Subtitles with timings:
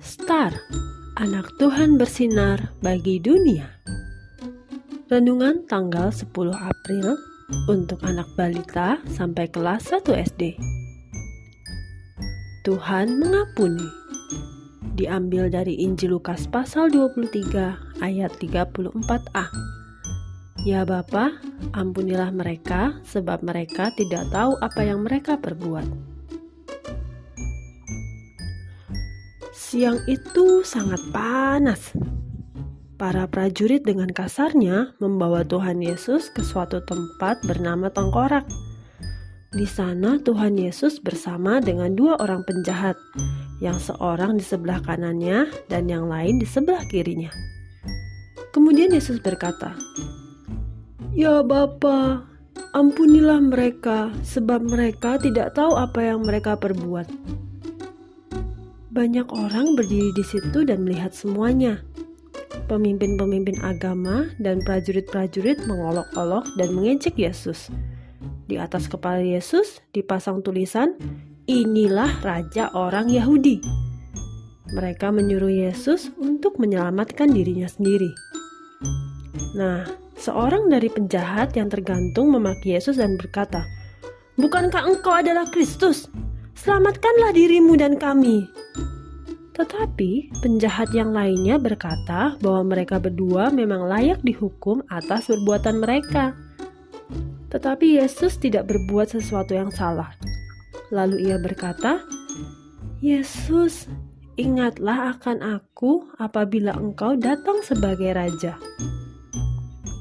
[0.00, 0.56] Star,
[1.20, 3.68] anak Tuhan bersinar bagi dunia.
[5.12, 6.24] Renungan tanggal 10
[6.56, 7.20] April
[7.68, 10.56] untuk anak balita sampai kelas 1 SD.
[12.64, 13.84] Tuhan mengampuni.
[14.96, 19.46] Diambil dari Injil Lukas pasal 23 ayat 34a.
[20.64, 21.36] Ya Bapa,
[21.76, 26.09] ampunilah mereka sebab mereka tidak tahu apa yang mereka perbuat.
[29.70, 31.94] Siang itu sangat panas.
[32.98, 38.50] Para prajurit dengan kasarnya membawa Tuhan Yesus ke suatu tempat bernama Tengkorak.
[39.54, 42.98] Di sana Tuhan Yesus bersama dengan dua orang penjahat,
[43.62, 47.30] yang seorang di sebelah kanannya dan yang lain di sebelah kirinya.
[48.50, 49.78] Kemudian Yesus berkata,
[51.14, 52.26] "Ya Bapa,
[52.74, 57.06] ampunilah mereka, sebab mereka tidak tahu apa yang mereka perbuat."
[58.90, 61.78] Banyak orang berdiri di situ dan melihat semuanya.
[62.66, 67.70] Pemimpin-pemimpin agama dan prajurit-prajurit mengolok-olok dan mengejek Yesus.
[68.50, 70.98] Di atas kepala Yesus dipasang tulisan,
[71.46, 73.62] "Inilah raja orang Yahudi."
[74.74, 78.10] Mereka menyuruh Yesus untuk menyelamatkan dirinya sendiri.
[79.54, 79.86] Nah,
[80.18, 83.62] seorang dari penjahat yang tergantung memaki Yesus dan berkata,
[84.34, 86.10] "Bukankah engkau adalah Kristus?
[86.60, 88.44] Selamatkanlah dirimu dan kami."
[89.56, 96.32] Tetapi penjahat yang lainnya berkata bahwa mereka berdua memang layak dihukum atas perbuatan mereka.
[97.52, 100.16] Tetapi Yesus tidak berbuat sesuatu yang salah.
[100.88, 102.00] Lalu ia berkata,
[103.04, 103.84] "Yesus,
[104.40, 108.56] ingatlah akan aku apabila engkau datang sebagai raja."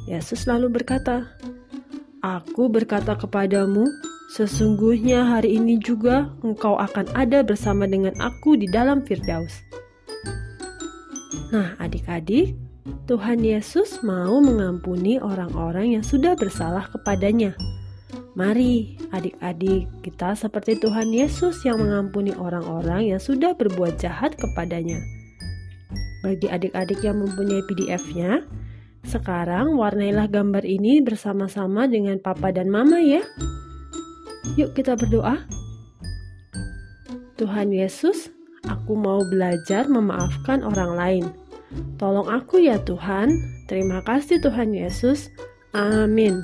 [0.08, 1.36] Yesus lalu berkata,
[2.24, 3.86] "Aku berkata kepadamu,
[4.30, 9.66] Sesungguhnya hari ini juga engkau akan ada bersama dengan aku di dalam Firdaus.
[11.50, 12.54] Nah, adik-adik,
[13.10, 17.58] Tuhan Yesus mau mengampuni orang-orang yang sudah bersalah kepadanya.
[18.38, 25.02] Mari, adik-adik, kita seperti Tuhan Yesus yang mengampuni orang-orang yang sudah berbuat jahat kepadanya.
[26.22, 28.46] Bagi adik-adik yang mempunyai PDF-nya,
[29.10, 33.26] sekarang warnailah gambar ini bersama-sama dengan papa dan mama ya.
[34.58, 35.46] Yuk kita berdoa.
[37.40, 38.34] Tuhan Yesus,
[38.68, 41.26] aku mau belajar memaafkan orang lain.
[42.02, 43.30] Tolong aku ya Tuhan.
[43.70, 45.30] Terima kasih Tuhan Yesus.
[45.72, 46.42] Amin.